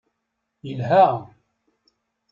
[0.67, 1.05] Yelha!